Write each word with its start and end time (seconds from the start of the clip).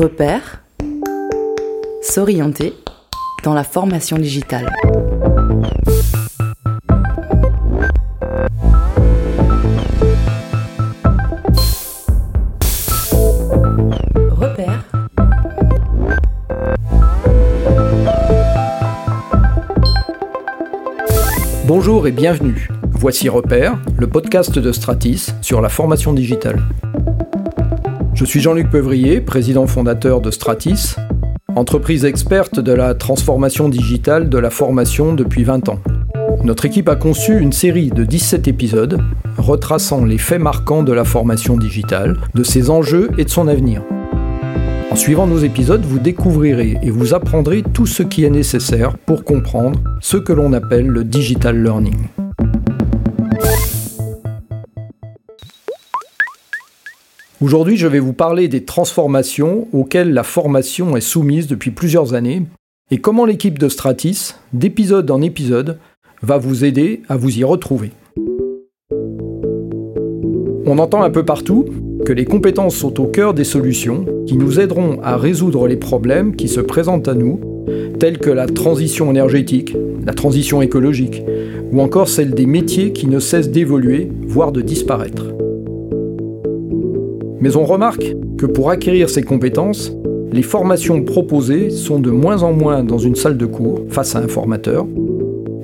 Repère, 0.00 0.62
s'orienter 2.00 2.72
dans 3.44 3.52
la 3.52 3.64
formation 3.64 4.16
digitale. 4.16 4.72
Repère. 14.30 14.86
Bonjour 21.66 22.06
et 22.06 22.12
bienvenue. 22.12 22.70
Voici 22.92 23.28
Repère, 23.28 23.76
le 23.98 24.06
podcast 24.06 24.58
de 24.58 24.72
Stratis 24.72 25.34
sur 25.42 25.60
la 25.60 25.68
formation 25.68 26.14
digitale. 26.14 26.62
Je 28.14 28.24
suis 28.24 28.40
Jean-Luc 28.40 28.70
Peuvrier, 28.70 29.20
président 29.20 29.66
fondateur 29.66 30.20
de 30.20 30.30
Stratis, 30.30 30.96
entreprise 31.54 32.04
experte 32.04 32.60
de 32.60 32.72
la 32.72 32.94
transformation 32.94 33.68
digitale 33.68 34.28
de 34.28 34.38
la 34.38 34.50
formation 34.50 35.14
depuis 35.14 35.44
20 35.44 35.68
ans. 35.68 35.78
Notre 36.44 36.66
équipe 36.66 36.88
a 36.88 36.96
conçu 36.96 37.38
une 37.38 37.52
série 37.52 37.90
de 37.90 38.04
17 38.04 38.48
épisodes 38.48 39.00
retraçant 39.38 40.04
les 40.04 40.18
faits 40.18 40.40
marquants 40.40 40.82
de 40.82 40.92
la 40.92 41.04
formation 41.04 41.56
digitale, 41.56 42.18
de 42.34 42.42
ses 42.42 42.70
enjeux 42.70 43.10
et 43.18 43.24
de 43.24 43.30
son 43.30 43.48
avenir. 43.48 43.82
En 44.90 44.96
suivant 44.96 45.26
nos 45.26 45.38
épisodes, 45.38 45.84
vous 45.84 46.00
découvrirez 46.00 46.78
et 46.82 46.90
vous 46.90 47.14
apprendrez 47.14 47.62
tout 47.62 47.86
ce 47.86 48.02
qui 48.02 48.24
est 48.24 48.30
nécessaire 48.30 48.98
pour 48.98 49.24
comprendre 49.24 49.78
ce 50.00 50.16
que 50.16 50.32
l'on 50.32 50.52
appelle 50.52 50.86
le 50.86 51.04
digital 51.04 51.62
learning. 51.62 52.08
Aujourd'hui, 57.42 57.78
je 57.78 57.86
vais 57.86 58.00
vous 58.00 58.12
parler 58.12 58.48
des 58.48 58.64
transformations 58.64 59.66
auxquelles 59.72 60.12
la 60.12 60.24
formation 60.24 60.94
est 60.94 61.00
soumise 61.00 61.46
depuis 61.46 61.70
plusieurs 61.70 62.12
années 62.12 62.42
et 62.90 62.98
comment 62.98 63.24
l'équipe 63.24 63.58
de 63.58 63.70
Stratis, 63.70 64.34
d'épisode 64.52 65.10
en 65.10 65.22
épisode, 65.22 65.78
va 66.22 66.36
vous 66.36 66.66
aider 66.66 67.00
à 67.08 67.16
vous 67.16 67.38
y 67.38 67.42
retrouver. 67.42 67.92
On 70.66 70.78
entend 70.78 71.02
un 71.02 71.08
peu 71.08 71.24
partout 71.24 71.64
que 72.04 72.12
les 72.12 72.26
compétences 72.26 72.76
sont 72.76 73.00
au 73.00 73.06
cœur 73.06 73.32
des 73.32 73.44
solutions 73.44 74.04
qui 74.26 74.36
nous 74.36 74.60
aideront 74.60 75.00
à 75.02 75.16
résoudre 75.16 75.66
les 75.66 75.76
problèmes 75.76 76.36
qui 76.36 76.46
se 76.46 76.60
présentent 76.60 77.08
à 77.08 77.14
nous, 77.14 77.40
tels 77.98 78.18
que 78.18 78.28
la 78.28 78.48
transition 78.48 79.08
énergétique, 79.08 79.74
la 80.04 80.12
transition 80.12 80.60
écologique, 80.60 81.22
ou 81.72 81.80
encore 81.80 82.10
celle 82.10 82.34
des 82.34 82.46
métiers 82.46 82.92
qui 82.92 83.06
ne 83.06 83.18
cessent 83.18 83.50
d'évoluer, 83.50 84.10
voire 84.26 84.52
de 84.52 84.60
disparaître. 84.60 85.39
Mais 87.40 87.56
on 87.56 87.64
remarque 87.64 88.14
que 88.38 88.46
pour 88.46 88.70
acquérir 88.70 89.08
ces 89.08 89.22
compétences, 89.22 89.92
les 90.32 90.42
formations 90.42 91.02
proposées 91.02 91.70
sont 91.70 91.98
de 91.98 92.10
moins 92.10 92.42
en 92.42 92.52
moins 92.52 92.84
dans 92.84 92.98
une 92.98 93.16
salle 93.16 93.36
de 93.36 93.46
cours 93.46 93.80
face 93.88 94.14
à 94.14 94.20
un 94.20 94.28
formateur, 94.28 94.86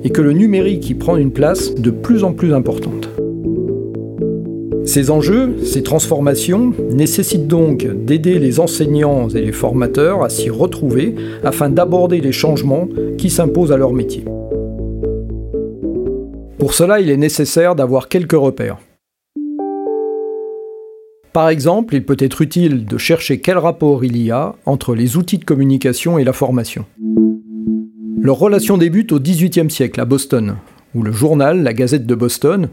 et 0.03 0.09
que 0.09 0.21
le 0.21 0.33
numérique 0.33 0.89
y 0.89 0.93
prend 0.93 1.17
une 1.17 1.31
place 1.31 1.75
de 1.75 1.89
plus 1.89 2.23
en 2.23 2.33
plus 2.33 2.53
importante. 2.53 3.09
Ces 4.85 5.11
enjeux, 5.11 5.57
ces 5.65 5.83
transformations 5.83 6.73
nécessitent 6.91 7.47
donc 7.47 7.85
d'aider 7.85 8.39
les 8.39 8.59
enseignants 8.59 9.27
et 9.29 9.41
les 9.41 9.51
formateurs 9.51 10.23
à 10.23 10.29
s'y 10.29 10.49
retrouver 10.49 11.13
afin 11.43 11.69
d'aborder 11.69 12.21
les 12.21 12.31
changements 12.31 12.87
qui 13.17 13.29
s'imposent 13.29 13.73
à 13.73 13.77
leur 13.77 13.91
métier. 13.91 14.23
Pour 16.57 16.73
cela, 16.73 17.01
il 17.01 17.09
est 17.09 17.17
nécessaire 17.17 17.75
d'avoir 17.75 18.07
quelques 18.07 18.31
repères. 18.31 18.77
Par 21.37 21.49
exemple, 21.49 21.93
il 21.93 22.03
peut 22.03 22.17
être 22.17 22.41
utile 22.41 22.87
de 22.87 22.97
chercher 22.97 23.41
quel 23.41 23.59
rapport 23.59 24.03
il 24.03 24.17
y 24.17 24.31
a 24.31 24.55
entre 24.65 24.95
les 24.95 25.17
outils 25.17 25.37
de 25.37 25.45
communication 25.45 26.17
et 26.17 26.23
la 26.23 26.33
formation. 26.33 26.87
Leur 28.19 28.39
relation 28.39 28.75
débute 28.75 29.11
au 29.11 29.19
XVIIIe 29.19 29.69
siècle 29.69 30.01
à 30.01 30.05
Boston, 30.05 30.55
où 30.95 31.03
le 31.03 31.11
journal, 31.11 31.61
la 31.61 31.73
Gazette 31.73 32.07
de 32.07 32.15
Boston, 32.15 32.69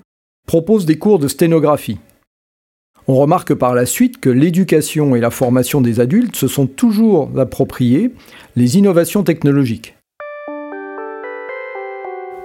propose 0.47 0.87
des 0.87 0.97
cours 0.97 1.19
de 1.19 1.29
sténographie. 1.29 1.99
On 3.07 3.17
remarque 3.17 3.53
par 3.53 3.75
la 3.75 3.85
suite 3.85 4.19
que 4.19 4.31
l'éducation 4.31 5.15
et 5.15 5.21
la 5.21 5.29
formation 5.29 5.83
des 5.83 6.01
adultes 6.01 6.37
se 6.37 6.49
sont 6.49 6.67
toujours 6.67 7.39
appropriés 7.39 8.13
les 8.57 8.79
innovations 8.79 9.25
technologiques. 9.25 9.95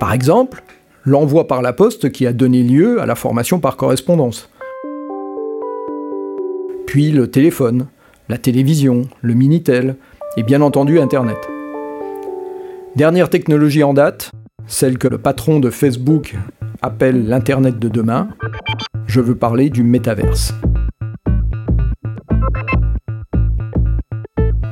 Par 0.01 0.11
exemple, 0.11 0.63
l'envoi 1.05 1.47
par 1.47 1.61
la 1.61 1.71
poste 1.71 2.11
qui 2.11 2.27
a 2.27 2.33
donné 2.33 2.61
lieu 2.61 2.99
à 2.99 3.05
la 3.05 3.15
formation 3.15 3.61
par 3.61 3.77
correspondance 3.77 4.49
puis 6.89 7.11
le 7.11 7.29
téléphone, 7.29 7.85
la 8.29 8.39
télévision, 8.39 9.07
le 9.21 9.35
Minitel 9.35 9.95
et 10.37 10.41
bien 10.41 10.59
entendu 10.59 10.99
Internet. 10.99 11.37
Dernière 12.95 13.29
technologie 13.29 13.83
en 13.83 13.93
date, 13.93 14.31
celle 14.65 14.97
que 14.97 15.07
le 15.07 15.19
patron 15.19 15.59
de 15.59 15.69
Facebook 15.69 16.35
appelle 16.81 17.27
l'Internet 17.27 17.77
de 17.77 17.89
demain, 17.89 18.29
je 19.05 19.21
veux 19.21 19.35
parler 19.35 19.69
du 19.69 19.83
métaverse. 19.83 20.55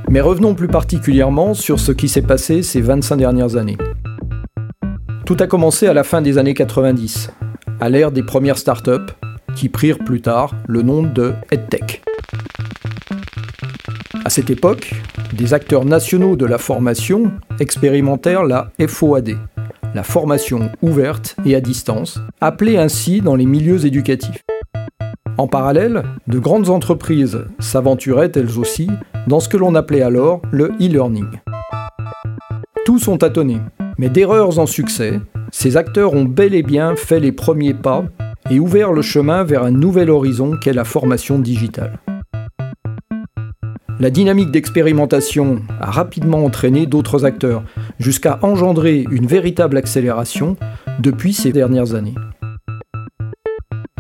Mais 0.10 0.22
revenons 0.22 0.56
plus 0.56 0.70
particulièrement 0.70 1.54
sur 1.54 1.80
ce 1.80 1.92
qui 1.92 2.10
s'est 2.10 2.24
passé 2.24 2.64
ces 2.64 2.82
25 2.82 3.18
dernières 3.18 3.58
années. 3.58 3.78
Tout 5.28 5.38
a 5.40 5.46
commencé 5.46 5.86
à 5.86 5.94
la 5.94 6.04
fin 6.04 6.24
des 6.24 6.40
années 6.40 6.56
90, 6.56 7.30
à 7.80 7.90
l'ère 7.90 8.12
des 8.12 8.24
premières 8.24 8.58
startups, 8.58 9.14
qui 9.56 9.70
prirent 9.70 10.00
plus 10.00 10.22
tard 10.22 10.56
le 10.68 10.82
nom 10.82 11.04
de 11.04 11.34
EdTech. 11.52 12.07
À 14.28 14.30
cette 14.30 14.50
époque, 14.50 14.94
des 15.32 15.54
acteurs 15.54 15.86
nationaux 15.86 16.36
de 16.36 16.46
la 16.46 16.58
formation 16.58 17.32
expérimentèrent 17.62 18.44
la 18.44 18.72
FOAD, 18.86 19.38
la 19.96 20.04
formation 20.04 20.70
ouverte 20.82 21.38
et 21.46 21.56
à 21.56 21.62
distance, 21.62 22.20
appelée 22.42 22.76
ainsi 22.76 23.22
dans 23.22 23.38
les 23.38 23.46
milieux 23.46 23.86
éducatifs. 23.86 24.44
En 25.38 25.48
parallèle, 25.48 26.04
de 26.28 26.40
grandes 26.40 26.68
entreprises 26.68 27.40
s'aventuraient 27.60 28.34
elles 28.36 28.60
aussi 28.60 28.90
dans 29.28 29.40
ce 29.40 29.48
que 29.48 29.56
l'on 29.56 29.76
appelait 29.76 30.02
alors 30.02 30.42
le 30.52 30.74
e-learning. 30.82 31.30
Tous 32.86 33.00
sont 33.00 33.20
tâtonnés, 33.20 33.62
mais 33.98 34.10
d'erreurs 34.10 34.60
en 34.60 34.66
succès, 34.66 35.22
ces 35.54 35.78
acteurs 35.78 36.14
ont 36.14 36.26
bel 36.26 36.54
et 36.54 36.64
bien 36.64 36.98
fait 36.98 37.22
les 37.22 37.32
premiers 37.32 37.74
pas 37.74 38.04
et 38.52 38.60
ouvert 38.60 38.92
le 38.92 39.02
chemin 39.02 39.46
vers 39.46 39.64
un 39.64 39.72
nouvel 39.72 40.10
horizon 40.10 40.58
qu'est 40.62 40.74
la 40.74 40.84
formation 40.84 41.40
digitale. 41.40 41.98
La 44.00 44.12
dynamique 44.12 44.52
d'expérimentation 44.52 45.64
a 45.80 45.90
rapidement 45.90 46.46
entraîné 46.46 46.86
d'autres 46.86 47.26
acteurs, 47.26 47.64
jusqu'à 47.98 48.38
engendrer 48.44 49.04
une 49.10 49.26
véritable 49.26 49.76
accélération 49.76 50.56
depuis 51.00 51.34
ces 51.34 51.52
dernières 51.52 51.96
années. 51.96 52.14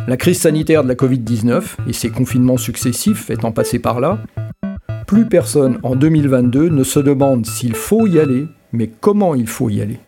La 0.07 0.15
crise 0.15 0.39
sanitaire 0.39 0.83
de 0.83 0.87
la 0.87 0.93
Covid-19 0.93 1.77
et 1.87 1.93
ses 1.93 2.09
confinements 2.09 2.57
successifs 2.57 3.31
étant 3.31 3.51
passés 3.51 3.79
par 3.79 3.99
là, 3.99 4.19
plus 5.07 5.25
personne 5.25 5.79
en 5.81 5.95
2022 5.95 6.69
ne 6.69 6.83
se 6.83 6.99
demande 6.99 7.47
s'il 7.47 7.73
faut 7.73 8.05
y 8.05 8.19
aller, 8.19 8.45
mais 8.73 8.91
comment 9.01 9.33
il 9.33 9.47
faut 9.47 9.69
y 9.69 9.81
aller. 9.81 9.99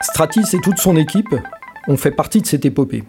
Stratis 0.00 0.54
et 0.54 0.60
toute 0.62 0.78
son 0.78 0.96
équipe 0.96 1.34
ont 1.86 1.98
fait 1.98 2.12
partie 2.12 2.40
de 2.40 2.46
cette 2.46 2.64
épopée. 2.64 3.04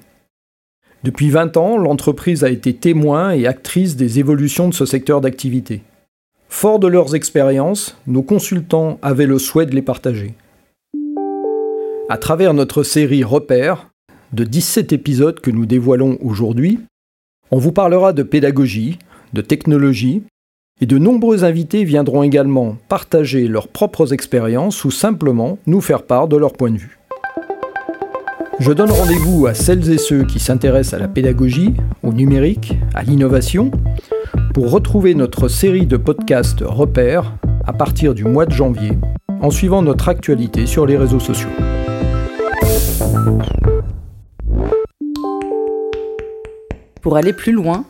Depuis 1.04 1.30
20 1.30 1.56
ans, 1.56 1.78
l'entreprise 1.78 2.44
a 2.44 2.50
été 2.50 2.74
témoin 2.74 3.32
et 3.32 3.48
actrice 3.48 3.96
des 3.96 4.20
évolutions 4.20 4.68
de 4.68 4.74
ce 4.74 4.86
secteur 4.86 5.22
d'activité. 5.22 5.82
Fort 6.50 6.80
de 6.80 6.88
leurs 6.88 7.16
expériences, 7.16 7.98
nos 8.06 8.22
consultants 8.22 9.00
avaient 9.02 9.26
le 9.26 9.40
souhait 9.40 9.66
de 9.66 9.76
les 9.76 9.82
partager. 9.82 10.34
À 12.10 12.18
travers 12.18 12.54
notre 12.54 12.84
série 12.84 13.24
Repères, 13.24 13.90
de 14.34 14.44
17 14.44 14.92
épisodes 14.92 15.40
que 15.40 15.52
nous 15.52 15.66
dévoilons 15.66 16.18
aujourd'hui, 16.22 16.80
on 17.52 17.60
vous 17.60 17.72
parlera 17.72 18.12
de 18.12 18.24
pédagogie, 18.24 19.00
de 19.34 19.42
technologie, 19.42 20.24
et 20.82 20.86
de 20.86 20.98
nombreux 20.98 21.44
invités 21.44 21.84
viendront 21.84 22.24
également 22.24 22.78
partager 22.88 23.48
leurs 23.48 23.68
propres 23.68 24.14
expériences 24.14 24.84
ou 24.86 24.92
simplement 24.92 25.60
nous 25.66 25.82
faire 25.82 26.04
part 26.04 26.28
de 26.28 26.38
leur 26.38 26.54
point 26.54 26.72
de 26.72 26.78
vue. 26.78 26.99
Je 28.60 28.74
donne 28.74 28.92
rendez-vous 28.92 29.48
à 29.48 29.54
celles 29.54 29.90
et 29.90 29.98
ceux 29.98 30.26
qui 30.26 30.38
s'intéressent 30.38 30.94
à 30.94 31.00
la 31.00 31.08
pédagogie, 31.08 31.74
au 32.04 32.12
numérique, 32.12 32.74
à 32.94 33.04
l'innovation, 33.04 33.72
pour 34.54 34.70
retrouver 34.70 35.16
notre 35.16 35.48
série 35.48 35.86
de 35.86 35.96
podcasts 35.96 36.60
repères 36.62 37.34
à 37.66 37.72
partir 37.72 38.14
du 38.14 38.26
mois 38.26 38.46
de 38.46 38.52
janvier, 38.52 38.92
en 39.42 39.50
suivant 39.50 39.82
notre 39.82 40.10
actualité 40.10 40.66
sur 40.66 40.86
les 40.86 40.98
réseaux 40.98 41.22
sociaux. 41.22 41.50
Pour 47.02 47.16
aller 47.16 47.32
plus 47.32 47.54
loin, 47.54 47.86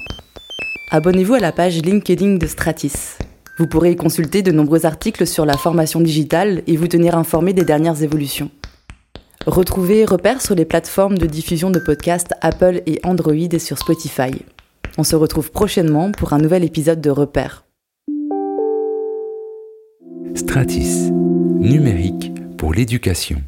abonnez-vous 0.92 1.34
à 1.34 1.40
la 1.40 1.52
page 1.52 1.82
LinkedIn 1.82 2.36
de 2.36 2.46
Stratis. 2.46 3.18
Vous 3.58 3.66
pourrez 3.66 3.94
y 3.94 3.96
consulter 3.96 4.44
de 4.44 4.52
nombreux 4.52 4.86
articles 4.86 5.26
sur 5.26 5.48
la 5.48 5.58
formation 5.58 6.00
digitale 6.00 6.62
et 6.68 6.78
vous 6.78 6.88
tenir 6.88 7.18
informé 7.18 7.54
des 7.54 7.66
dernières 7.66 8.04
évolutions. 8.04 8.52
Retrouvez 9.50 10.06
Repère 10.06 10.44
sur 10.44 10.54
les 10.54 10.64
plateformes 10.64 11.18
de 11.18 11.26
diffusion 11.26 11.72
de 11.72 11.80
podcasts 11.80 12.36
Apple 12.42 12.84
et 12.86 13.00
Android 13.04 13.34
et 13.34 13.58
sur 13.58 13.80
Spotify. 13.80 14.30
On 15.00 15.04
se 15.04 15.16
retrouve 15.16 15.50
prochainement 15.50 16.12
pour 16.12 16.34
un 16.34 16.38
nouvel 16.38 16.64
épisode 16.64 17.02
de 17.02 17.10
Repère. 17.10 17.66
Stratis, 20.36 21.10
numérique 21.12 22.32
pour 22.58 22.76
l'éducation. 22.76 23.42